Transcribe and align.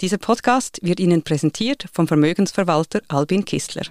Dieser 0.00 0.18
Podcast 0.18 0.78
wird 0.80 1.00
Ihnen 1.00 1.24
präsentiert 1.24 1.86
vom 1.92 2.06
Vermögensverwalter 2.06 3.02
Albin 3.08 3.44
Kistler. 3.44 3.82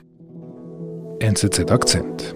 NZZ 1.19 1.69
Akzent. 1.69 2.33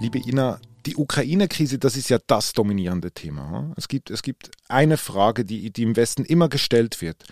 Liebe 0.00 0.18
Ina, 0.18 0.58
die 0.84 0.96
Ukraine-Krise, 0.96 1.78
das 1.78 1.96
ist 1.96 2.10
ja 2.10 2.18
das 2.26 2.54
dominierende 2.54 3.12
Thema. 3.12 3.72
Es 3.76 3.86
gibt, 3.86 4.10
es 4.10 4.22
gibt 4.22 4.50
eine 4.66 4.96
Frage, 4.96 5.44
die, 5.44 5.70
die 5.72 5.84
im 5.84 5.94
Westen 5.94 6.24
immer 6.24 6.48
gestellt 6.48 7.00
wird. 7.00 7.22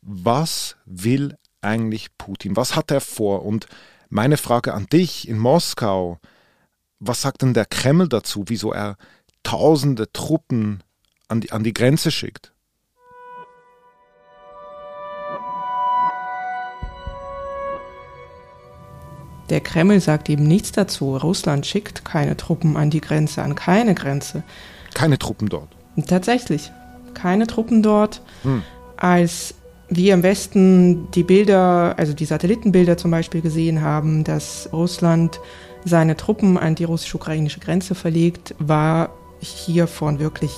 Was 0.00 0.76
will 0.86 1.36
eigentlich 1.60 2.16
Putin? 2.16 2.56
Was 2.56 2.76
hat 2.76 2.90
er 2.90 3.02
vor? 3.02 3.44
Und 3.44 3.66
meine 4.08 4.38
Frage 4.38 4.72
an 4.72 4.86
dich 4.86 5.28
in 5.28 5.36
Moskau, 5.36 6.18
was 7.04 7.20
sagt 7.20 7.42
denn 7.42 7.52
der 7.52 7.66
Kreml 7.66 8.08
dazu, 8.08 8.44
wieso 8.46 8.72
er 8.72 8.96
tausende 9.42 10.12
Truppen 10.12 10.82
an 11.26 11.40
die, 11.40 11.50
an 11.50 11.64
die 11.64 11.74
Grenze 11.74 12.12
schickt? 12.12 12.52
Der 19.50 19.60
Kreml 19.60 20.00
sagt 20.00 20.30
eben 20.30 20.44
nichts 20.44 20.72
dazu. 20.72 21.16
Russland 21.16 21.66
schickt 21.66 22.04
keine 22.04 22.36
Truppen 22.36 22.76
an 22.76 22.88
die 22.88 23.00
Grenze, 23.00 23.42
an 23.42 23.56
keine 23.56 23.94
Grenze. 23.94 24.44
Keine 24.94 25.18
Truppen 25.18 25.48
dort. 25.48 25.68
Tatsächlich, 26.06 26.70
keine 27.14 27.48
Truppen 27.48 27.82
dort. 27.82 28.22
Hm. 28.44 28.62
Als 28.96 29.54
wir 29.88 30.14
im 30.14 30.22
Westen 30.22 31.10
die 31.10 31.24
Bilder, 31.24 31.98
also 31.98 32.14
die 32.14 32.24
Satellitenbilder 32.24 32.96
zum 32.96 33.10
Beispiel 33.10 33.42
gesehen 33.42 33.82
haben, 33.82 34.22
dass 34.22 34.70
Russland 34.72 35.40
seine 35.84 36.16
Truppen 36.16 36.58
an 36.58 36.74
die 36.74 36.84
russisch-ukrainische 36.84 37.60
Grenze 37.60 37.94
verlegt, 37.94 38.54
war 38.58 39.10
hiervon 39.40 40.18
wirklich 40.18 40.52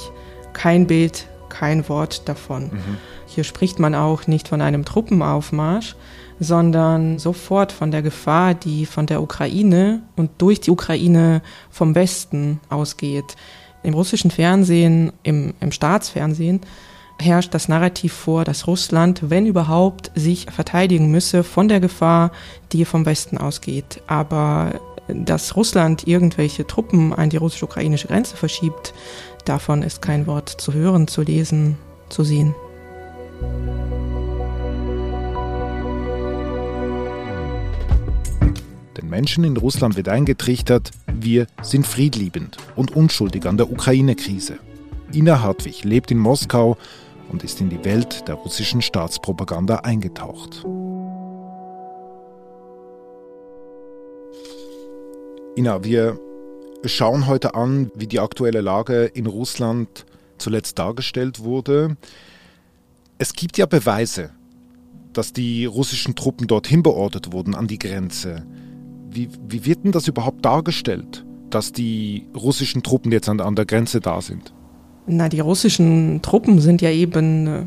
kein 0.52 0.86
Bild, 0.86 1.26
kein 1.48 1.88
Wort 1.88 2.28
davon. 2.28 2.64
Mhm. 2.64 2.96
Hier 3.26 3.44
spricht 3.44 3.78
man 3.78 3.94
auch 3.94 4.26
nicht 4.26 4.48
von 4.48 4.60
einem 4.60 4.84
Truppenaufmarsch, 4.84 5.96
sondern 6.40 7.18
sofort 7.18 7.72
von 7.72 7.90
der 7.90 8.02
Gefahr, 8.02 8.54
die 8.54 8.86
von 8.86 9.06
der 9.06 9.22
Ukraine 9.22 10.02
und 10.16 10.30
durch 10.38 10.60
die 10.60 10.70
Ukraine 10.70 11.42
vom 11.70 11.94
Westen 11.94 12.60
ausgeht. 12.68 13.36
Im 13.82 13.94
russischen 13.94 14.30
Fernsehen, 14.30 15.12
im, 15.22 15.54
im 15.60 15.72
Staatsfernsehen, 15.72 16.60
herrscht 17.20 17.54
das 17.54 17.68
Narrativ 17.68 18.12
vor, 18.12 18.44
dass 18.44 18.66
Russland, 18.66 19.30
wenn 19.30 19.46
überhaupt, 19.46 20.10
sich 20.14 20.46
verteidigen 20.50 21.10
müsse 21.10 21.44
von 21.44 21.68
der 21.68 21.80
Gefahr, 21.80 22.32
die 22.72 22.84
vom 22.84 23.06
Westen 23.06 23.38
ausgeht. 23.38 24.02
Aber 24.06 24.80
dass 25.08 25.56
Russland 25.56 26.06
irgendwelche 26.06 26.66
Truppen 26.66 27.12
an 27.12 27.30
die 27.30 27.36
russisch-ukrainische 27.36 28.08
Grenze 28.08 28.36
verschiebt, 28.36 28.94
davon 29.44 29.82
ist 29.82 30.02
kein 30.02 30.26
Wort 30.26 30.48
zu 30.48 30.72
hören, 30.72 31.08
zu 31.08 31.22
lesen, 31.22 31.76
zu 32.08 32.24
sehen. 32.24 32.54
Den 38.96 39.10
Menschen 39.10 39.44
in 39.44 39.56
Russland 39.56 39.96
wird 39.96 40.08
eingetrichtert, 40.08 40.92
wir 41.12 41.46
sind 41.62 41.86
friedliebend 41.86 42.56
und 42.76 42.94
unschuldig 42.94 43.46
an 43.46 43.56
der 43.56 43.70
Ukraine-Krise. 43.70 44.58
Ina 45.12 45.42
Hartwig 45.42 45.84
lebt 45.84 46.10
in 46.10 46.18
Moskau 46.18 46.76
und 47.30 47.44
ist 47.44 47.60
in 47.60 47.70
die 47.70 47.84
Welt 47.84 48.28
der 48.28 48.36
russischen 48.36 48.82
Staatspropaganda 48.82 49.76
eingetaucht. 49.76 50.64
Ina, 55.56 55.84
wir 55.84 56.18
schauen 56.84 57.28
heute 57.28 57.54
an, 57.54 57.92
wie 57.94 58.08
die 58.08 58.18
aktuelle 58.18 58.60
Lage 58.60 59.04
in 59.04 59.26
Russland 59.26 60.04
zuletzt 60.36 60.80
dargestellt 60.80 61.44
wurde. 61.44 61.96
Es 63.18 63.34
gibt 63.34 63.56
ja 63.56 63.66
Beweise, 63.66 64.30
dass 65.12 65.32
die 65.32 65.64
russischen 65.64 66.16
Truppen 66.16 66.48
dorthin 66.48 66.82
beordert 66.82 67.32
wurden 67.32 67.54
an 67.54 67.68
die 67.68 67.78
Grenze. 67.78 68.44
Wie, 69.08 69.28
wie 69.48 69.64
wird 69.64 69.84
denn 69.84 69.92
das 69.92 70.08
überhaupt 70.08 70.44
dargestellt, 70.44 71.24
dass 71.50 71.70
die 71.70 72.26
russischen 72.34 72.82
Truppen 72.82 73.12
jetzt 73.12 73.28
an, 73.28 73.40
an 73.40 73.54
der 73.54 73.64
Grenze 73.64 74.00
da 74.00 74.20
sind? 74.20 74.52
Na, 75.06 75.28
die 75.28 75.38
russischen 75.38 76.20
Truppen 76.20 76.60
sind 76.60 76.82
ja 76.82 76.90
eben 76.90 77.46
äh, 77.46 77.66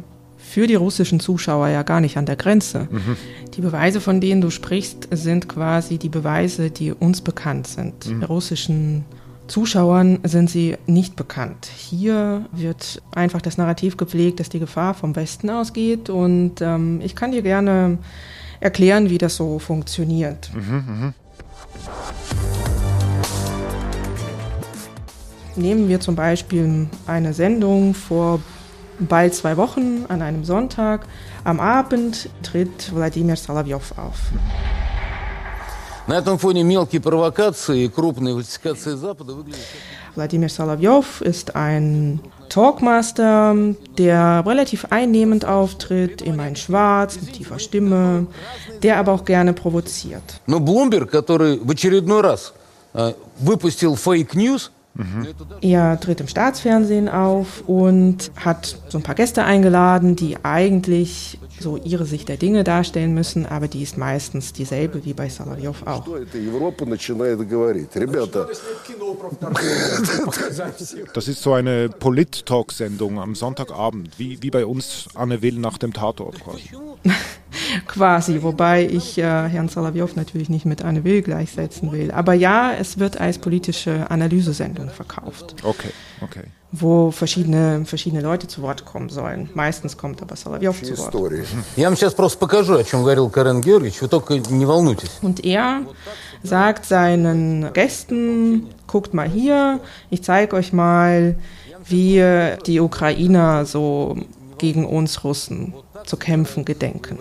für 0.57 0.65
die 0.65 0.73
russischen 0.73 1.19
Zuschauer 1.19 1.67
ja 1.67 1.83
gar 1.83 2.01
nicht 2.01 2.17
an 2.17 2.25
der 2.25 2.35
Grenze. 2.35 2.87
Mhm. 2.89 3.15
Die 3.53 3.61
Beweise, 3.61 4.01
von 4.01 4.19
denen 4.19 4.41
du 4.41 4.49
sprichst, 4.49 5.07
sind 5.11 5.47
quasi 5.47 5.99
die 5.99 6.09
Beweise, 6.09 6.71
die 6.71 6.91
uns 6.91 7.21
bekannt 7.21 7.67
sind. 7.67 8.07
Mhm. 8.07 8.23
russischen 8.23 9.05
Zuschauern 9.45 10.17
sind 10.23 10.49
sie 10.49 10.75
nicht 10.87 11.15
bekannt. 11.15 11.69
Hier 11.77 12.47
wird 12.51 13.03
einfach 13.13 13.39
das 13.39 13.59
Narrativ 13.59 13.97
gepflegt, 13.97 14.39
dass 14.39 14.49
die 14.49 14.57
Gefahr 14.57 14.95
vom 14.95 15.15
Westen 15.15 15.51
ausgeht 15.51 16.09
und 16.09 16.59
ähm, 16.61 17.01
ich 17.03 17.15
kann 17.15 17.33
dir 17.33 17.43
gerne 17.43 17.99
erklären, 18.59 19.11
wie 19.11 19.19
das 19.19 19.35
so 19.35 19.59
funktioniert. 19.59 20.49
Mhm, 20.55 20.83
mh. 20.87 21.13
Nehmen 25.55 25.87
wir 25.87 25.99
zum 25.99 26.15
Beispiel 26.15 26.87
eine 27.05 27.33
Sendung 27.35 27.93
vor 27.93 28.39
bald 28.98 29.34
zwei 29.34 29.56
Wochen 29.56 30.04
an 30.08 30.22
einem 30.22 30.44
Sonntag. 30.44 31.06
Am 31.44 31.60
Abend 31.60 32.28
tritt 32.42 32.94
Wladimir 32.94 33.36
Solovyov 33.36 33.94
auf. 33.98 34.18
Wladimir 40.14 40.48
Solovyov 40.48 41.20
ist 41.20 41.56
ein 41.56 42.20
Talkmaster, 42.48 43.56
der 43.96 44.42
relativ 44.44 44.86
einnehmend 44.90 45.44
auftritt, 45.44 46.20
immer 46.20 46.46
in 46.48 46.56
Schwarz, 46.56 47.20
mit 47.20 47.32
tiefer 47.32 47.58
Stimme, 47.58 48.26
der 48.82 48.98
aber 48.98 49.12
auch 49.12 49.24
gerne 49.24 49.52
provoziert. 49.52 50.40
Но 50.46 50.60
Bloomberg, 50.60 51.10
который 51.10 51.60
в 51.62 51.70
очередной 51.70 52.20
раз 52.20 52.52
выпустил 53.38 53.96
Fake 53.96 54.34
News, 54.34 54.70
Mhm. 54.97 55.27
Er 55.61 55.99
tritt 55.99 56.19
im 56.21 56.27
Staatsfernsehen 56.27 57.07
auf 57.07 57.63
und 57.67 58.31
hat 58.35 58.77
so 58.89 58.97
ein 58.97 59.03
paar 59.03 59.15
Gäste 59.15 59.43
eingeladen, 59.43 60.15
die 60.15 60.37
eigentlich 60.43 61.37
so 61.59 61.77
ihre 61.77 62.05
Sicht 62.05 62.29
der 62.29 62.37
Dinge 62.37 62.63
darstellen 62.63 63.13
müssen, 63.13 63.45
aber 63.45 63.67
die 63.67 63.83
ist 63.83 63.97
meistens 63.97 64.53
dieselbe 64.53 65.05
wie 65.05 65.13
bei 65.13 65.29
Solovyov 65.29 65.85
auch. 65.85 66.07
Das 71.13 71.27
ist 71.27 71.41
so 71.41 71.53
eine 71.53 71.89
Polit-Talk-Sendung 71.89 73.19
am 73.19 73.35
Sonntagabend, 73.35 74.17
wie, 74.17 74.41
wie 74.41 74.49
bei 74.49 74.65
uns 74.65 75.07
Anne 75.13 75.41
Will 75.41 75.59
nach 75.59 75.77
dem 75.77 75.93
Tatort 75.93 76.43
quasi. 76.43 76.69
quasi, 77.87 78.43
wobei 78.43 78.85
ich 78.85 79.17
äh, 79.17 79.21
Herrn 79.21 79.69
Solovyov 79.69 80.15
natürlich 80.15 80.49
nicht 80.49 80.65
mit 80.65 80.83
Anne 80.83 81.03
Will 81.03 81.21
gleichsetzen 81.21 81.91
will. 81.91 82.11
Aber 82.11 82.33
ja, 82.33 82.73
es 82.73 82.99
wird 82.99 83.19
als 83.19 83.37
politische 83.37 84.09
Analysesendung 84.09 84.89
verkauft. 84.89 85.55
Okay, 85.63 85.91
okay. 86.21 86.43
Wo 86.71 87.11
verschiedene, 87.11 87.85
verschiedene 87.85 88.21
Leute 88.21 88.47
zu 88.47 88.61
Wort 88.61 88.85
kommen 88.85 89.09
sollen. 89.09 89.49
Meistens 89.53 89.97
kommt 89.97 90.21
aber 90.21 90.35
Solovyov 90.35 90.81
zu 90.81 90.97
Wort. 90.97 91.15
Und 95.21 95.45
er 95.45 95.81
sagt 96.43 96.85
seinen 96.85 97.71
Gästen, 97.73 98.67
guckt 98.85 99.13
mal 99.13 99.29
hier, 99.29 99.79
ich 100.09 100.23
zeige 100.23 100.55
euch 100.55 100.73
mal, 100.73 101.35
wie 101.85 102.21
die 102.65 102.79
Ukrainer 102.79 103.65
so 103.65 104.17
gegen 104.57 104.85
uns 104.85 105.23
Russen 105.23 105.73
zu 106.07 106.17
kämpfen 106.17 106.65
gedenken. 106.65 107.19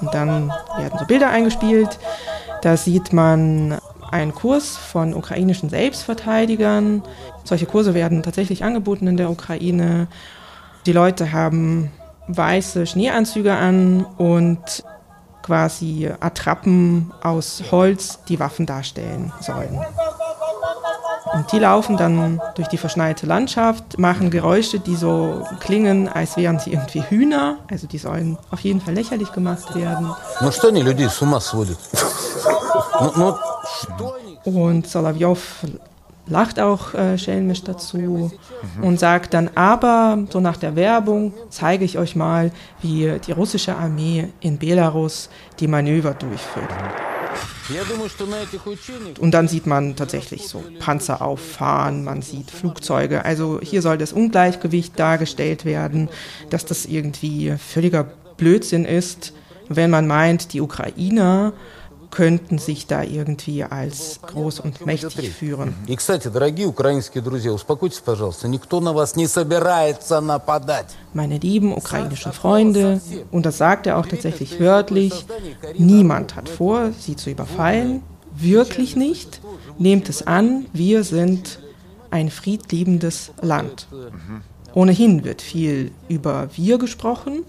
Und 0.00 0.14
dann 0.14 0.52
werden 0.76 0.98
so 0.98 1.04
Bilder 1.06 1.30
eingespielt. 1.30 1.98
Da 2.62 2.76
sieht 2.76 3.12
man 3.12 3.78
einen 4.10 4.34
Kurs 4.34 4.76
von 4.76 5.14
ukrainischen 5.14 5.70
Selbstverteidigern. 5.70 7.02
Solche 7.44 7.66
Kurse 7.66 7.94
werden 7.94 8.22
tatsächlich 8.22 8.62
angeboten 8.64 9.06
in 9.06 9.16
der 9.16 9.30
Ukraine. 9.30 10.08
Die 10.86 10.92
Leute 10.92 11.32
haben 11.32 11.90
weiße 12.28 12.86
Schneeanzüge 12.86 13.54
an 13.54 14.04
und 14.18 14.84
quasi 15.42 16.10
Attrappen 16.20 17.12
aus 17.22 17.64
Holz, 17.70 18.20
die 18.28 18.38
Waffen 18.38 18.66
darstellen 18.66 19.32
sollen. 19.40 19.80
Und 21.34 21.50
die 21.52 21.58
laufen 21.58 21.96
dann 21.96 22.40
durch 22.54 22.68
die 22.68 22.76
verschneite 22.76 23.26
Landschaft, 23.26 23.98
machen 23.98 24.30
Geräusche, 24.30 24.78
die 24.78 24.96
so 24.96 25.46
klingen, 25.60 26.08
als 26.08 26.36
wären 26.36 26.58
sie 26.58 26.72
irgendwie 26.72 27.02
Hühner. 27.02 27.56
Also 27.70 27.86
die 27.86 27.98
sollen 27.98 28.38
auf 28.50 28.60
jeden 28.60 28.80
Fall 28.80 28.94
lächerlich 28.94 29.32
gemacht 29.32 29.74
werden. 29.74 30.10
Und 34.44 34.86
Solovyov 34.86 35.64
lacht 36.26 36.60
auch 36.60 36.94
äh, 36.94 37.18
schelmisch 37.18 37.62
dazu 37.64 37.96
mhm. 37.96 38.84
und 38.84 39.00
sagt 39.00 39.34
dann, 39.34 39.50
aber 39.54 40.18
so 40.30 40.40
nach 40.40 40.56
der 40.56 40.76
Werbung 40.76 41.32
zeige 41.50 41.84
ich 41.84 41.98
euch 41.98 42.14
mal, 42.14 42.52
wie 42.80 43.18
die 43.26 43.32
russische 43.32 43.76
Armee 43.76 44.28
in 44.40 44.58
Belarus 44.58 45.28
die 45.58 45.66
Manöver 45.66 46.14
durchführt. 46.14 46.70
Und 49.18 49.30
dann 49.32 49.48
sieht 49.48 49.66
man 49.66 49.96
tatsächlich 49.96 50.48
so 50.48 50.64
Panzer 50.78 51.22
auffahren, 51.22 52.04
man 52.04 52.22
sieht 52.22 52.50
Flugzeuge. 52.50 53.24
Also 53.24 53.60
hier 53.62 53.82
soll 53.82 53.98
das 53.98 54.12
Ungleichgewicht 54.12 54.98
dargestellt 54.98 55.64
werden, 55.64 56.08
dass 56.50 56.64
das 56.64 56.86
irgendwie 56.86 57.54
völliger 57.56 58.04
Blödsinn 58.36 58.84
ist, 58.84 59.32
wenn 59.68 59.90
man 59.90 60.06
meint, 60.06 60.52
die 60.52 60.60
Ukrainer 60.60 61.52
könnten 62.12 62.58
sich 62.58 62.86
da 62.86 63.02
irgendwie 63.02 63.64
als 63.64 64.20
groß 64.24 64.60
und 64.60 64.84
mächtig 64.86 65.30
führen. 65.30 65.74
Meine 71.14 71.38
lieben 71.38 71.74
ukrainischen 71.74 72.32
Freunde, 72.32 73.00
und 73.30 73.46
das 73.46 73.58
sagt 73.58 73.86
er 73.86 73.96
auch 73.96 74.06
tatsächlich 74.06 74.60
wörtlich, 74.60 75.24
niemand 75.78 76.36
hat 76.36 76.48
vor, 76.50 76.90
sie 76.98 77.16
zu 77.16 77.30
überfallen, 77.30 78.02
wirklich 78.36 78.94
nicht. 78.94 79.40
Nehmt 79.78 80.08
es 80.10 80.26
an, 80.26 80.66
wir 80.74 81.04
sind 81.04 81.60
ein 82.10 82.30
friedliebendes 82.30 83.32
Land. 83.40 83.88
Ohnehin 84.74 85.24
wird 85.24 85.40
viel 85.40 85.92
über 86.08 86.50
wir 86.54 86.76
gesprochen, 86.76 87.44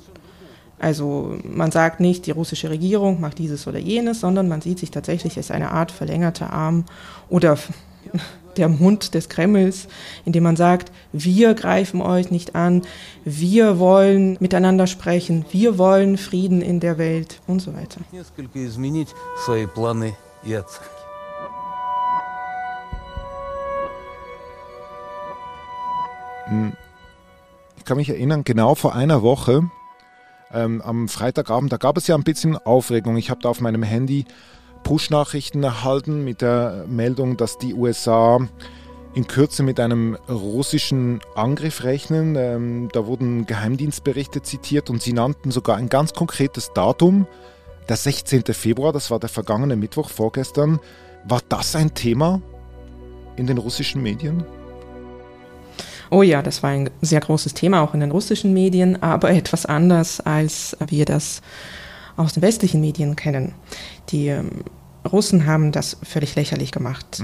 also 0.79 1.37
man 1.43 1.71
sagt 1.71 1.99
nicht, 1.99 2.25
die 2.25 2.31
russische 2.31 2.69
Regierung 2.69 3.21
macht 3.21 3.39
dieses 3.39 3.67
oder 3.67 3.79
jenes, 3.79 4.19
sondern 4.19 4.47
man 4.47 4.61
sieht 4.61 4.79
sich 4.79 4.91
tatsächlich 4.91 5.37
als 5.37 5.51
eine 5.51 5.71
Art 5.71 5.91
verlängerter 5.91 6.51
Arm 6.51 6.85
oder 7.29 7.57
der 8.57 8.69
Mund 8.69 9.15
des 9.15 9.29
Kremls, 9.29 9.87
indem 10.25 10.43
man 10.43 10.55
sagt, 10.55 10.91
wir 11.11 11.55
greifen 11.55 12.01
euch 12.01 12.29
nicht 12.29 12.55
an, 12.55 12.83
wir 13.23 13.79
wollen 13.79 14.37
miteinander 14.39 14.85
sprechen, 14.85 15.45
wir 15.51 15.77
wollen 15.77 16.17
Frieden 16.17 16.61
in 16.61 16.79
der 16.79 16.97
Welt 16.97 17.41
und 17.47 17.61
so 17.61 17.73
weiter. 17.73 18.01
Hm. 26.45 26.73
Ich 27.77 27.85
kann 27.85 27.97
mich 27.97 28.09
erinnern, 28.09 28.43
genau 28.43 28.75
vor 28.75 28.95
einer 28.95 29.23
Woche 29.23 29.63
ähm, 30.53 30.81
am 30.81 31.07
Freitagabend, 31.07 31.71
da 31.71 31.77
gab 31.77 31.97
es 31.97 32.07
ja 32.07 32.15
ein 32.15 32.23
bisschen 32.23 32.57
Aufregung. 32.57 33.17
Ich 33.17 33.29
habe 33.29 33.41
da 33.41 33.49
auf 33.49 33.61
meinem 33.61 33.83
Handy 33.83 34.25
Push-Nachrichten 34.83 35.63
erhalten 35.63 36.23
mit 36.23 36.41
der 36.41 36.85
Meldung, 36.87 37.37
dass 37.37 37.57
die 37.57 37.73
USA 37.73 38.39
in 39.13 39.27
Kürze 39.27 39.63
mit 39.63 39.79
einem 39.79 40.15
russischen 40.27 41.21
Angriff 41.35 41.83
rechnen. 41.83 42.35
Ähm, 42.35 42.89
da 42.91 43.05
wurden 43.05 43.45
Geheimdienstberichte 43.45 44.41
zitiert 44.41 44.89
und 44.89 45.01
sie 45.01 45.13
nannten 45.13 45.51
sogar 45.51 45.77
ein 45.77 45.89
ganz 45.89 46.13
konkretes 46.13 46.73
Datum, 46.73 47.27
der 47.89 47.97
16. 47.97 48.43
Februar, 48.53 48.93
das 48.93 49.11
war 49.11 49.19
der 49.19 49.29
vergangene 49.29 49.75
Mittwoch 49.75 50.09
vorgestern. 50.09 50.79
War 51.25 51.41
das 51.49 51.75
ein 51.75 51.93
Thema 51.93 52.41
in 53.35 53.47
den 53.47 53.57
russischen 53.57 54.01
Medien? 54.01 54.45
Oh 56.13 56.21
ja, 56.21 56.43
das 56.43 56.61
war 56.61 56.69
ein 56.69 56.91
sehr 57.01 57.21
großes 57.21 57.55
Thema 57.55 57.81
auch 57.81 57.95
in 57.95 57.99
den 57.99 58.11
russischen 58.11 58.53
Medien, 58.53 59.01
aber 59.01 59.31
etwas 59.31 59.65
anders, 59.65 60.19
als 60.21 60.77
wir 60.87 61.05
das 61.05 61.41
aus 62.15 62.33
den 62.33 62.43
westlichen 62.43 62.81
Medien 62.81 63.15
kennen. 63.15 63.55
Die 64.09 64.27
ähm, 64.27 64.63
Russen 65.11 65.47
haben 65.47 65.71
das 65.71 65.97
völlig 66.03 66.35
lächerlich 66.35 66.71
gemacht. 66.71 67.23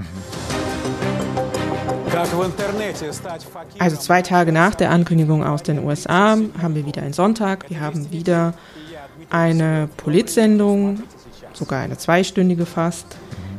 Also 3.77 3.97
zwei 3.97 4.23
Tage 4.23 4.51
nach 4.51 4.73
der 4.73 4.89
Ankündigung 4.89 5.43
aus 5.43 5.61
den 5.61 5.85
USA 5.85 6.35
haben 6.59 6.73
wir 6.73 6.87
wieder 6.87 7.03
einen 7.03 7.13
Sonntag, 7.13 7.69
wir 7.69 7.81
haben 7.81 8.09
wieder 8.09 8.55
eine 9.29 9.87
Politsendung, 9.97 11.03
sogar 11.53 11.81
eine 11.81 11.97
zweistündige 11.97 12.65
fast, 12.65 13.05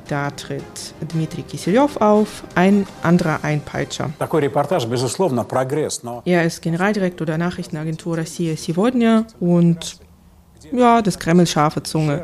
da 0.09 0.31
tritt 0.31 0.93
Dmitri 1.11 1.41
Kiselev 1.43 1.97
auf, 1.97 2.43
ein 2.55 2.85
anderer 3.01 3.43
Einpeitscher. 3.43 4.11
Er 6.25 6.45
ist 6.45 6.61
Generaldirektor 6.61 7.25
der 7.25 7.37
Nachrichtenagentur 7.37 8.17
Россия 8.17 8.55
сегодня 8.55 9.25
und 9.39 9.99
ja, 10.71 11.01
des 11.01 11.19
Kreml 11.19 11.47
scharfe 11.47 11.83
Zunge. 11.83 12.23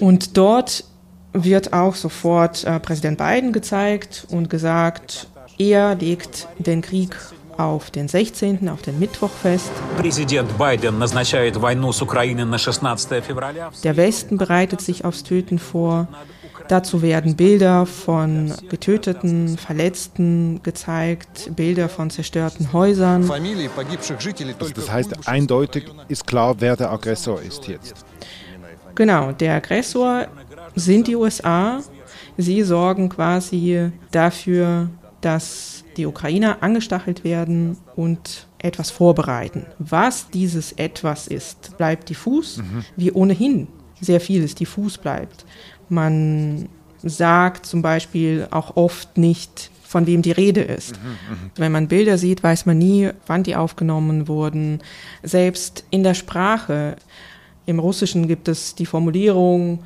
Und 0.00 0.36
dort 0.36 0.84
wird 1.32 1.72
auch 1.72 1.94
sofort 1.94 2.64
äh, 2.64 2.78
Präsident 2.80 3.18
Biden 3.18 3.52
gezeigt 3.52 4.26
und 4.30 4.50
gesagt, 4.50 5.28
er 5.58 5.94
legt 5.94 6.48
den 6.58 6.82
Krieg 6.82 7.16
auf 7.57 7.91
den 7.91 8.07
16., 8.07 8.69
auf 8.69 8.81
den 8.81 8.99
Mittwoch 8.99 9.29
fest. 9.29 9.71
Der 13.83 13.97
Westen 13.97 14.37
bereitet 14.37 14.81
sich 14.81 15.05
aufs 15.05 15.23
Töten 15.23 15.59
vor. 15.59 16.07
Dazu 16.67 17.01
werden 17.01 17.35
Bilder 17.35 17.85
von 17.85 18.53
getöteten, 18.69 19.57
Verletzten 19.57 20.61
gezeigt, 20.63 21.55
Bilder 21.55 21.87
von 21.87 22.09
zerstörten 22.09 22.73
Häusern. 22.73 23.29
Also 23.29 24.73
das 24.75 24.91
heißt, 24.91 25.27
eindeutig 25.27 25.85
ist 26.07 26.27
klar, 26.27 26.55
wer 26.59 26.75
der 26.75 26.91
Aggressor 26.91 27.41
ist 27.41 27.67
jetzt. 27.67 28.05
Genau, 28.95 29.31
der 29.31 29.55
Aggressor 29.55 30.27
sind 30.75 31.07
die 31.07 31.15
USA. 31.15 31.79
Sie 32.37 32.63
sorgen 32.63 33.09
quasi 33.09 33.91
dafür, 34.11 34.89
dass 35.21 35.83
die 35.97 36.05
Ukrainer 36.05 36.57
angestachelt 36.61 37.23
werden 37.23 37.77
und 37.95 38.47
etwas 38.59 38.91
vorbereiten. 38.91 39.65
Was 39.79 40.29
dieses 40.29 40.71
etwas 40.73 41.27
ist, 41.27 41.77
bleibt 41.77 42.09
diffus, 42.09 42.57
mhm. 42.57 42.85
wie 42.95 43.11
ohnehin 43.11 43.67
sehr 43.99 44.21
vieles 44.21 44.55
diffus 44.55 44.97
bleibt. 44.97 45.45
Man 45.89 46.69
sagt 47.01 47.65
zum 47.65 47.81
Beispiel 47.81 48.47
auch 48.51 48.75
oft 48.75 49.17
nicht, 49.17 49.71
von 49.83 50.05
wem 50.05 50.21
die 50.21 50.31
Rede 50.31 50.61
ist. 50.61 51.01
Mhm, 51.01 51.09
mhm. 51.09 51.51
Wenn 51.55 51.71
man 51.71 51.87
Bilder 51.87 52.17
sieht, 52.17 52.43
weiß 52.43 52.65
man 52.65 52.77
nie, 52.77 53.09
wann 53.25 53.43
die 53.43 53.55
aufgenommen 53.55 54.27
wurden. 54.27 54.81
Selbst 55.23 55.85
in 55.89 56.03
der 56.03 56.13
Sprache, 56.13 56.97
im 57.65 57.79
Russischen 57.79 58.27
gibt 58.27 58.49
es 58.49 58.75
die 58.75 58.85
Formulierung, 58.85 59.79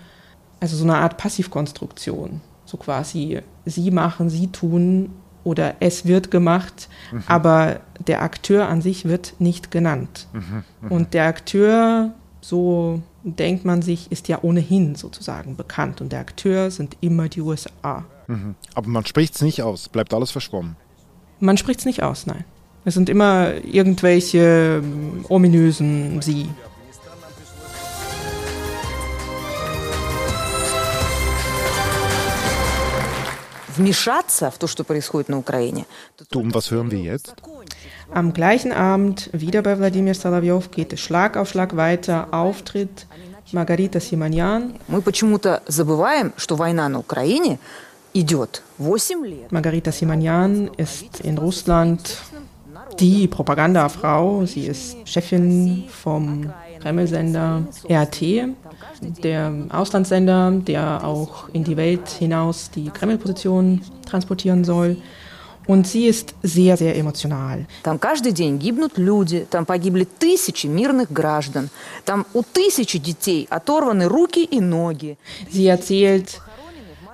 also 0.60 0.76
so 0.76 0.84
eine 0.84 0.98
Art 0.98 1.18
Passivkonstruktion. 1.18 2.42
So 2.66 2.78
quasi, 2.78 3.40
sie 3.66 3.92
machen, 3.92 4.30
sie 4.30 4.48
tun 4.48 5.12
oder 5.44 5.76
es 5.80 6.06
wird 6.06 6.32
gemacht, 6.32 6.90
mhm. 7.12 7.24
aber 7.28 7.80
der 8.08 8.22
Akteur 8.22 8.68
an 8.68 8.82
sich 8.82 9.06
wird 9.06 9.34
nicht 9.40 9.72
genannt. 9.72 10.28
Mhm. 10.34 10.64
Mhm. 10.82 10.92
Und 10.92 11.14
der 11.14 11.26
Akteur, 11.26 12.14
so 12.42 13.02
denkt 13.24 13.66
man 13.66 13.82
sich, 13.82 14.12
ist 14.12 14.28
ja 14.28 14.40
ohnehin 14.42 14.96
sozusagen 14.96 15.56
bekannt 15.56 16.02
und 16.02 16.12
der 16.12 16.20
Akteur 16.20 16.72
sind 16.72 16.98
immer 17.02 17.30
die 17.30 17.42
USA. 17.42 18.06
Mhm. 18.28 18.56
Aber 18.74 18.88
man 18.88 19.06
spricht 19.06 19.36
es 19.36 19.42
nicht 19.42 19.62
aus, 19.62 19.90
bleibt 19.90 20.14
alles 20.14 20.32
verschwommen. 20.32 20.76
Man 21.40 21.58
spricht 21.58 21.80
es 21.80 21.86
nicht 21.86 22.04
aus, 22.04 22.28
nein. 22.28 22.46
Es 22.84 22.96
sind 22.96 23.10
immer 23.10 23.54
irgendwelche 23.64 24.82
ominösen 25.30 26.22
Sie. 26.22 26.50
вмешаться 33.77 34.51
в 34.51 34.59
то, 34.59 34.67
что 34.67 34.85
происходит 34.85 35.29
на 35.29 35.39
Украине. 35.39 35.87
Um 36.35 36.55
was 36.55 36.71
hören 36.71 36.91
wir 36.91 37.01
jetzt? 37.01 37.35
Am 38.13 38.33
gleichen 38.33 38.73
Abend, 38.73 39.31
wieder 39.33 39.63
bei 39.63 39.77
Wladimir 39.79 40.15
Solowjow, 40.15 40.71
geht 40.71 40.93
es 40.93 41.01
Schlag 41.01 41.37
auf 41.37 41.51
Schlag 41.51 41.77
weiter. 41.77 42.29
Auftritt 42.33 43.07
Margarita 43.53 44.01
Simonyan. 44.01 44.75
Мы 44.89 45.03
почему-то 45.03 45.63
забываем, 45.67 46.33
что 46.37 46.57
война 46.57 46.89
на 46.89 46.99
Украине 47.01 47.59
идет 48.15 48.63
8 48.79 49.25
лет. 49.25 49.51
Margarita 49.53 49.93
Simonyan 49.93 50.71
ist 50.77 51.21
in 51.21 51.39
Russland 51.39 52.19
die 52.99 53.29
Propagandafrau. 53.29 54.47
Sie 54.47 54.67
ist 54.67 54.97
Chefin 55.05 55.85
vom 55.91 56.53
Kreml-Sender 56.81 57.65
RT 57.89 58.55
der 59.23 59.53
Auslandssender, 59.71 60.51
der 60.53 61.05
auch 61.05 61.49
in 61.53 61.65
die 61.65 61.77
Welt 61.77 62.09
hinaus 62.09 62.71
die 62.71 62.91
Kreml-Position 62.91 63.83
transportieren 64.07 64.65
soll. 64.65 64.97
Und 65.67 65.89
sie 65.89 66.07
ist 66.07 66.35
sehr, 66.43 66.77
sehr 66.77 66.97
emotional. 66.97 67.67
Там 67.83 67.99
каждый 67.99 68.31
день 68.31 68.57
гибнут 68.57 68.99
люди, 68.99 69.45
там 69.51 69.67
погибли 69.67 70.05
тысячи 70.05 70.69
мирных 70.69 71.11
граждан, 71.11 71.71
там 72.05 72.25
у 72.35 72.43
тысячи 72.43 72.99
детей 73.01 73.49
оторваны 73.51 74.07
руки 74.07 74.45
и 74.45 74.61
ноги. 74.61 75.19
Sie 75.51 75.67
erzählt, 75.67 76.41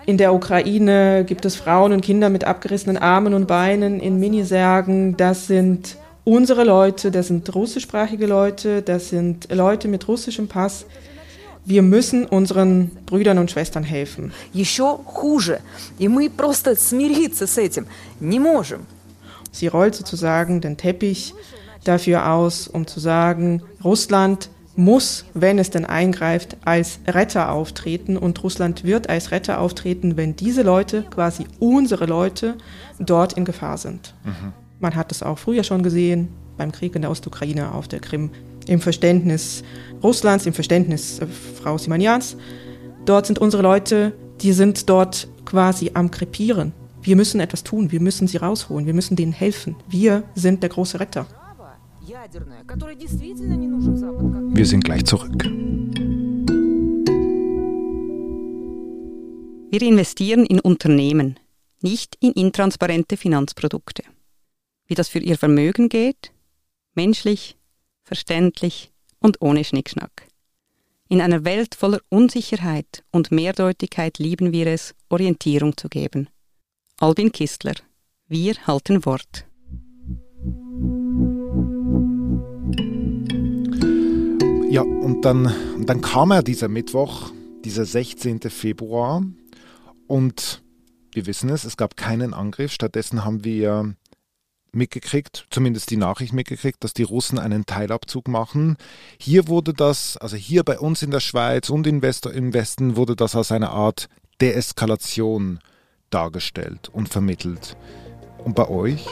in 0.05 0.19
der 0.19 0.35
Ukraine 0.35 1.25
gibt 1.26 1.47
es 1.47 1.57
Frauen 1.57 1.93
und 1.93 2.02
Kinder 2.02 2.29
mit 2.29 2.45
abgerissenen 2.45 2.99
Armen 2.99 3.33
und 3.33 3.47
Beinen 3.47 4.00
in 4.00 4.19
Minisärgen. 4.19 5.17
Das 5.17 5.47
sind 5.47 5.97
unsere 6.26 6.64
Leute, 6.64 7.11
das 7.11 7.29
sind 7.29 7.55
russischsprachige 7.55 8.26
Leute, 8.26 8.83
das 8.83 9.09
sind 9.09 9.52
Leute 9.52 9.88
mit 9.88 10.07
russischem 10.09 10.49
Pass. 10.49 10.87
Wir 11.64 11.83
müssen 11.83 12.25
unseren 12.26 12.91
Brüdern 13.07 13.38
und 13.38 13.50
Schwestern 13.50 13.85
helfen. 13.85 14.33
Еще 14.52 14.99
хуже. 15.05 15.61
И 15.99 16.09
мы 16.09 16.29
просто 16.29 16.75
смириться 16.75 17.47
с 17.47 17.57
этим 17.57 17.87
не 18.21 18.41
можем. 18.41 18.87
Sie 19.52 19.69
rollt 19.69 19.95
sozusagen 19.95 20.61
den 20.61 20.76
Teppich 20.76 21.35
dafür 21.85 22.31
aus, 22.33 22.69
um 22.69 22.87
zu 22.87 23.00
sagen, 23.00 23.62
Russland 23.85 24.49
muss, 24.75 25.26
wenn 25.35 25.59
es 25.59 25.71
denn 25.71 25.85
eingreift, 25.85 26.57
als 26.64 26.99
Retter 27.07 27.52
auftreten 27.52 28.17
und 28.17 28.43
Russland 28.43 28.85
wird 28.85 29.11
als 29.11 29.31
Retter 29.31 29.61
auftreten, 29.61 30.17
wenn 30.17 30.35
diese 30.35 30.62
Leute, 30.62 31.02
quasi 31.02 31.47
unsere 31.59 32.07
Leute, 32.07 32.57
dort 32.99 33.35
in 33.35 33.45
Gefahr 33.45 33.76
sind. 33.76 34.14
Mhm. 34.25 34.52
Man 34.79 34.96
hat 34.96 35.12
es 35.12 35.24
auch 35.24 35.39
früher 35.39 35.63
schon 35.63 35.81
gesehen, 35.81 36.29
beim 36.55 36.72
Krieg 36.72 36.96
in 36.96 37.01
der 37.01 37.12
Ostukraine 37.12 37.74
auf 37.74 37.88
der 37.88 38.00
Krim, 38.00 38.29
im 38.67 38.79
Verständnis 38.79 39.63
Russlands, 40.03 40.46
im 40.46 40.53
Verständnis 40.53 41.19
äh, 41.19 41.27
Frau 41.27 41.77
Simanians. 41.77 42.38
Dort 43.05 43.25
sind 43.25 43.39
unsere 43.39 43.63
Leute, 43.63 44.13
die 44.41 44.53
sind 44.53 44.89
dort 44.89 45.27
quasi 45.46 45.91
am 45.93 46.12
Krepieren. 46.12 46.74
Wir 47.01 47.15
müssen 47.15 47.39
etwas 47.39 47.63
tun, 47.63 47.91
wir 47.91 48.01
müssen 48.01 48.27
sie 48.27 48.38
rausholen, 48.38 48.86
wir 48.86 48.93
müssen 48.93 49.15
denen 49.15 49.31
helfen. 49.31 49.75
Wir 49.88 50.24
sind 50.36 50.62
der 50.62 50.69
große 50.69 51.00
Retter. 51.00 51.25
Wir 54.53 54.65
sind 54.65 54.84
gleich 54.84 55.05
zurück. 55.05 55.43
Wir 59.69 59.81
investieren 59.81 60.46
in 60.46 60.60
Unternehmen, 60.60 61.39
nicht 61.81 62.17
in 62.19 62.34
intransparente 62.34 63.17
Finanzprodukte. 63.17 64.03
Wie 64.88 64.96
das 64.96 65.10
für 65.10 65.20
ihr 65.20 65.38
Vermögen 65.38 65.89
geht? 65.89 66.32
Menschlich, 66.96 67.58
verständlich 68.03 68.91
und 69.20 69.41
ohne 69.41 69.63
Schnickschnack. 69.63 70.27
In 71.10 71.22
einer 71.22 71.46
Welt 71.46 71.75
voller 71.75 72.00
Unsicherheit 72.10 73.03
und 73.12 73.32
Mehrdeutigkeit 73.32 74.17
lieben 74.17 74.51
wir 74.51 74.67
es, 74.67 74.96
Orientierung 75.10 75.75
zu 75.77 75.89
geben. 75.89 76.29
Albin 77.00 77.32
Kistler. 77.32 77.75
Wir 78.27 78.56
halten 78.65 79.06
Wort. 79.06 79.46
Ja, 84.70 84.82
und 84.82 85.22
dann, 85.24 85.53
und 85.75 85.88
dann 85.88 86.01
kam 86.01 86.32
er 86.32 86.44
dieser 86.44 86.67
Mittwoch, 86.67 87.32
dieser 87.63 87.86
16. 87.86 88.41
Februar. 88.41 89.24
Und 90.08 90.62
wir 91.13 91.25
wissen 91.25 91.50
es, 91.50 91.63
es 91.63 91.77
gab 91.77 91.96
keinen 91.96 92.34
Angriff. 92.34 92.72
Stattdessen 92.72 93.24
haben 93.24 93.44
wir 93.44 93.96
mitgekriegt, 94.77 95.46
zumindest 95.50 95.91
die 95.91 95.98
Nachricht 95.98 96.34
mitgekriegt, 96.34 96.84
dass 96.84 96.93
die 96.93 97.03
Russen 97.03 97.39
einen 97.39 97.65
Teilabzug 97.65 98.27
machen. 98.27 98.77
Hier 99.19 99.48
wurde 99.48 99.74
das, 99.74 100.15
also 100.17 100.38
hier 100.38 100.63
bei 100.63 100.79
uns 100.79 101.01
in 101.01 101.12
der 101.12 101.19
Schweiz 101.19 101.69
und 101.69 101.86
im, 101.88 102.01
West, 102.01 102.25
im 102.25 102.53
Westen 102.53 102.96
wurde 102.96 103.15
das 103.15 103.36
als 103.36 103.51
eine 103.51 103.72
Art 103.72 104.07
Deeskalation 104.39 105.60
dargestellt 106.10 106.89
und 106.89 107.10
vermittelt. 107.10 107.75
Und 108.38 108.55
bei 108.55 108.69
euch? 108.69 109.05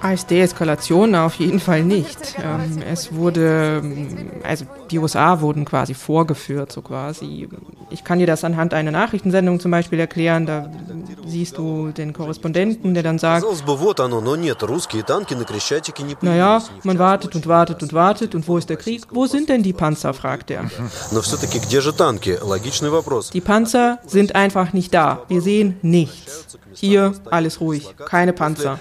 Als 0.00 0.26
Deeskalation 0.26 1.14
auf 1.14 1.34
jeden 1.34 1.60
Fall 1.60 1.82
nicht. 1.82 2.36
Ähm, 2.42 2.82
es 2.88 3.12
wurde, 3.12 3.82
also 4.44 4.64
die 4.90 4.98
USA 4.98 5.40
wurden 5.40 5.64
quasi 5.64 5.94
vorgeführt, 5.94 6.70
so 6.72 6.82
quasi. 6.82 7.48
Ich 7.90 8.04
kann 8.04 8.18
dir 8.18 8.26
das 8.26 8.44
anhand 8.44 8.74
einer 8.74 8.90
Nachrichtensendung 8.90 9.60
zum 9.60 9.70
Beispiel 9.70 9.98
erklären. 9.98 10.46
Da 10.46 10.70
siehst 11.26 11.58
du 11.58 11.88
den 11.88 12.12
Korrespondenten, 12.12 12.94
der 12.94 13.02
dann 13.02 13.18
sagt, 13.18 13.44
naja, 16.22 16.62
man 16.84 16.98
wartet 16.98 17.34
und 17.34 17.46
wartet 17.46 17.82
und 17.82 17.92
wartet 17.92 18.34
und 18.34 18.46
wo 18.46 18.56
ist 18.58 18.68
der 18.70 18.76
Krieg? 18.76 19.02
Wo 19.10 19.26
sind 19.26 19.48
denn 19.48 19.62
die 19.62 19.72
Panzer, 19.72 20.14
fragt 20.14 20.50
er. 20.50 20.70
Die 23.30 23.40
Panzer 23.40 23.98
sind 24.06 24.34
einfach 24.34 24.72
nicht 24.72 24.94
da. 24.94 25.22
Wir 25.28 25.40
sehen 25.42 25.76
nichts. 25.82 26.56
Hier 26.72 27.12
alles 27.30 27.60
ruhig, 27.60 27.96
keine 27.96 28.32
Panzer. 28.32 28.78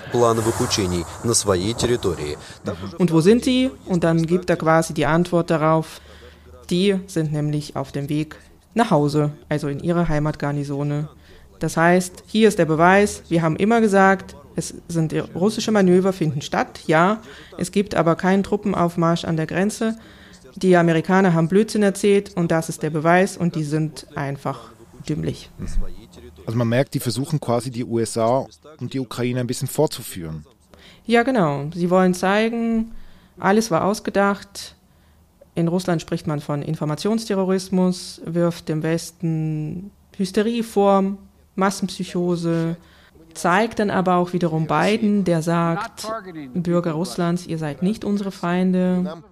Und 2.98 3.12
wo 3.12 3.22
sind 3.22 3.46
die? 3.46 3.70
Und 3.86 4.04
dann 4.04 4.26
gibt 4.26 4.50
er 4.50 4.56
quasi 4.56 4.94
die 4.94 5.06
Antwort 5.06 5.50
darauf. 5.50 6.02
Die 6.70 7.00
sind 7.08 7.32
nämlich 7.32 7.76
auf 7.76 7.92
dem 7.92 8.10
Weg 8.10 8.36
nach 8.74 8.92
Hause, 8.92 9.32
also 9.50 9.68
in 9.68 9.80
ihre 9.80 10.08
Heimatgarnisone. 10.08 11.10
Das 11.60 11.78
heißt, 11.78 12.24
hier 12.28 12.48
ist 12.48 12.60
der 12.60 12.66
Beweis, 12.66 13.24
wir 13.30 13.42
haben 13.42 13.56
immer 13.56 13.82
gesagt, 13.82 14.36
es 14.56 14.74
sind 14.88 15.14
russische 15.36 15.72
Manöver 15.72 16.14
finden 16.14 16.42
statt, 16.42 16.82
ja, 16.88 17.22
es 17.58 17.72
gibt 17.72 17.96
aber 17.96 18.16
keinen 18.16 18.44
Truppenaufmarsch 18.44 19.26
an 19.26 19.38
der 19.38 19.48
Grenze. 19.48 19.98
Die 20.56 20.76
Amerikaner 20.76 21.34
haben 21.34 21.48
Blödsinn 21.48 21.84
erzählt 21.84 22.36
und 22.36 22.52
das 22.52 22.70
ist 22.70 22.82
der 22.82 22.90
Beweis 22.90 23.38
und 23.38 23.56
die 23.56 23.64
sind 23.64 24.08
einfach 24.16 24.72
dümmlich. 25.08 25.50
Also 26.46 26.58
man 26.58 26.68
merkt, 26.68 26.94
die 26.94 27.00
versuchen 27.00 27.40
quasi 27.40 27.72
die 27.72 27.86
USA 27.86 28.48
und 28.80 28.94
die 28.94 29.00
Ukraine 29.00 29.40
ein 29.40 29.48
bisschen 29.48 29.68
vorzuführen. 29.68 30.46
Ja, 31.08 31.24
genau. 31.24 31.70
Sie 31.74 31.90
wollen 31.90 32.14
zeigen, 32.14 32.92
alles 33.40 33.72
war 33.72 33.86
ausgedacht. 33.86 34.76
In 35.56 35.68
Russland 35.68 36.02
spricht 36.02 36.28
man 36.28 36.42
von 36.42 36.62
Informationsterrorismus, 36.62 38.22
wirft 38.26 38.70
dem 38.70 38.84
Westen 38.84 39.90
Hysterie 40.16 40.64
vor, 40.64 41.18
Massenpsychose, 41.56 42.76
zeigt 43.34 43.80
dann 43.80 43.90
aber 43.90 44.16
auch 44.16 44.34
wiederum 44.34 44.68
Biden, 44.68 45.24
der 45.24 45.42
sagt, 45.42 46.08
Bürger 46.54 46.92
Russlands, 46.92 47.48
ihr 47.48 47.58
seid 47.58 47.82
nicht 47.82 48.04
unsere 48.04 48.32
Feinde. 48.32 49.24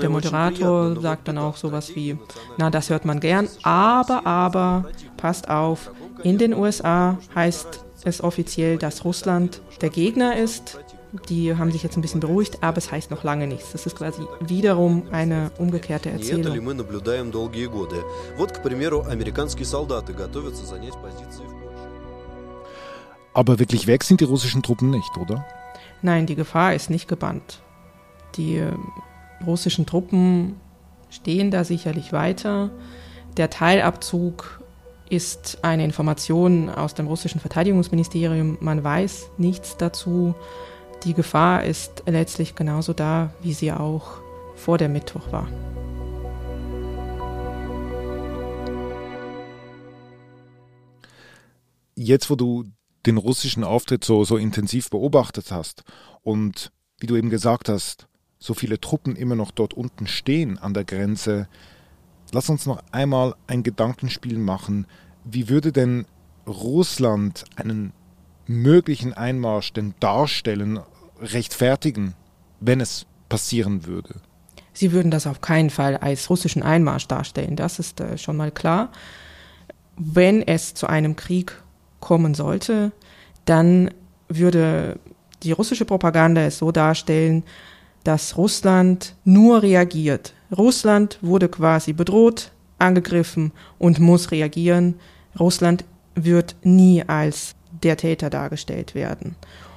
Der 0.00 0.08
Moderator 0.10 1.00
sagt 1.00 1.28
dann 1.28 1.38
auch 1.38 1.56
sowas 1.56 1.94
wie, 1.94 2.16
na, 2.56 2.70
das 2.70 2.90
hört 2.90 3.04
man 3.04 3.20
gern, 3.20 3.48
aber, 3.62 4.26
aber, 4.26 4.86
passt 5.16 5.48
auf, 5.48 5.90
in 6.22 6.38
den 6.38 6.54
USA 6.54 7.18
heißt 7.34 7.84
es 8.04 8.22
offiziell, 8.22 8.78
dass 8.78 9.04
Russland 9.04 9.60
der 9.80 9.90
Gegner 9.90 10.36
ist. 10.36 10.78
Die 11.28 11.54
haben 11.54 11.70
sich 11.70 11.82
jetzt 11.82 11.96
ein 11.96 12.00
bisschen 12.00 12.20
beruhigt, 12.20 12.62
aber 12.62 12.78
es 12.78 12.90
heißt 12.90 13.10
noch 13.10 13.22
lange 13.22 13.46
nichts. 13.46 13.72
Das 13.72 13.86
ist 13.86 13.96
quasi 13.96 14.22
wiederum 14.40 15.04
eine 15.12 15.52
umgekehrte 15.58 16.10
Erzählung. 16.10 16.42
Aber 23.32 23.58
wirklich 23.58 23.86
weg 23.86 24.02
sind 24.02 24.20
die 24.20 24.24
russischen 24.24 24.62
Truppen 24.62 24.90
nicht, 24.90 25.16
oder? 25.20 25.44
Nein, 26.02 26.26
die 26.26 26.34
Gefahr 26.34 26.74
ist 26.74 26.90
nicht 26.90 27.06
gebannt. 27.06 27.60
Die 28.36 28.62
russischen 29.46 29.86
Truppen 29.86 30.56
stehen 31.10 31.50
da 31.50 31.64
sicherlich 31.64 32.12
weiter. 32.12 32.70
Der 33.36 33.50
Teilabzug 33.50 34.62
ist 35.08 35.58
eine 35.62 35.84
Information 35.84 36.68
aus 36.70 36.94
dem 36.94 37.06
russischen 37.06 37.40
Verteidigungsministerium. 37.40 38.58
Man 38.60 38.82
weiß 38.82 39.30
nichts 39.38 39.76
dazu. 39.76 40.34
Die 41.04 41.14
Gefahr 41.14 41.64
ist 41.64 42.02
letztlich 42.06 42.54
genauso 42.54 42.92
da, 42.92 43.32
wie 43.42 43.52
sie 43.52 43.72
auch 43.72 44.18
vor 44.56 44.78
der 44.78 44.88
Mittwoch 44.88 45.30
war. 45.30 45.48
Jetzt, 51.96 52.28
wo 52.30 52.34
du 52.34 52.64
den 53.06 53.18
russischen 53.18 53.62
Auftritt 53.62 54.04
so, 54.04 54.24
so 54.24 54.36
intensiv 54.36 54.90
beobachtet 54.90 55.52
hast 55.52 55.84
und 56.22 56.72
wie 56.98 57.06
du 57.06 57.16
eben 57.16 57.30
gesagt 57.30 57.68
hast, 57.68 58.08
so 58.44 58.52
viele 58.52 58.78
Truppen 58.78 59.16
immer 59.16 59.36
noch 59.36 59.50
dort 59.50 59.72
unten 59.72 60.06
stehen 60.06 60.58
an 60.58 60.74
der 60.74 60.84
Grenze. 60.84 61.48
Lass 62.30 62.50
uns 62.50 62.66
noch 62.66 62.82
einmal 62.92 63.36
ein 63.46 63.62
Gedankenspiel 63.62 64.36
machen. 64.36 64.86
Wie 65.24 65.48
würde 65.48 65.72
denn 65.72 66.04
Russland 66.46 67.46
einen 67.56 67.94
möglichen 68.46 69.14
Einmarsch 69.14 69.72
denn 69.72 69.94
darstellen, 69.98 70.78
rechtfertigen, 71.22 72.12
wenn 72.60 72.82
es 72.82 73.06
passieren 73.30 73.86
würde? 73.86 74.16
Sie 74.74 74.92
würden 74.92 75.10
das 75.10 75.26
auf 75.26 75.40
keinen 75.40 75.70
Fall 75.70 75.96
als 75.96 76.28
russischen 76.28 76.62
Einmarsch 76.62 77.08
darstellen, 77.08 77.56
das 77.56 77.78
ist 77.78 78.00
äh, 78.00 78.18
schon 78.18 78.36
mal 78.36 78.50
klar. 78.50 78.92
Wenn 79.96 80.42
es 80.42 80.74
zu 80.74 80.86
einem 80.86 81.16
Krieg 81.16 81.62
kommen 81.98 82.34
sollte, 82.34 82.92
dann 83.46 83.90
würde 84.28 84.98
die 85.42 85.52
russische 85.52 85.86
Propaganda 85.86 86.42
es 86.42 86.58
so 86.58 86.72
darstellen, 86.72 87.44
dass 88.04 88.36
Russland 88.36 89.16
nur 89.24 89.62
reagiert. 89.62 90.34
Russland 90.56 91.18
wurde 91.22 91.48
quasi 91.48 91.92
bedroht, 91.92 92.52
angegriffen 92.78 93.52
und 93.78 93.98
muss 93.98 94.30
reagieren. 94.30 94.94
Russland 95.38 95.84
wird 96.14 96.54
nie 96.62 97.02
als 97.06 97.54
der 97.82 97.96
Täter 97.96 98.30
dargestellt 98.30 98.94
werden. 98.94 99.36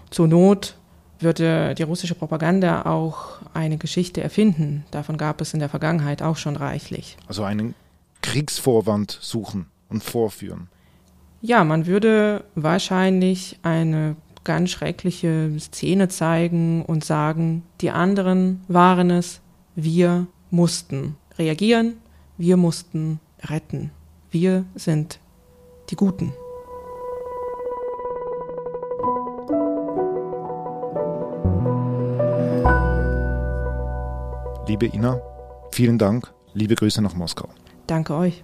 Zur 0.09 0.27
Not 0.27 0.77
würde 1.19 1.73
die 1.75 1.83
russische 1.83 2.15
Propaganda 2.15 2.83
auch 2.83 3.39
eine 3.53 3.77
Geschichte 3.77 4.21
erfinden. 4.21 4.85
Davon 4.91 5.17
gab 5.17 5.41
es 5.41 5.53
in 5.53 5.59
der 5.59 5.69
Vergangenheit 5.69 6.21
auch 6.21 6.37
schon 6.37 6.55
reichlich. 6.55 7.17
Also 7.27 7.43
einen 7.43 7.73
Kriegsvorwand 8.21 9.17
suchen 9.21 9.65
und 9.89 10.03
vorführen. 10.03 10.67
Ja, 11.41 11.63
man 11.63 11.85
würde 11.85 12.43
wahrscheinlich 12.55 13.59
eine 13.63 14.15
ganz 14.47 14.69
schreckliche 14.71 15.51
Szene 15.59 16.07
zeigen 16.07 16.83
und 16.83 17.03
sagen, 17.03 17.63
die 17.81 17.91
anderen 17.91 18.61
waren 18.69 19.11
es, 19.11 19.41
wir 19.75 20.25
mussten 20.49 21.17
reagieren, 21.37 21.97
wir 22.37 22.55
mussten 22.55 23.19
retten, 23.43 23.91
wir 24.31 24.63
sind 24.73 25.19
die 25.89 25.97
Guten. 25.97 26.33
Liebe 34.65 34.85
Ina, 34.85 35.21
vielen 35.71 35.97
Dank, 35.97 36.33
liebe 36.53 36.75
Grüße 36.75 37.01
nach 37.01 37.15
Moskau. 37.15 37.49
Danke 37.85 38.15
euch. 38.15 38.43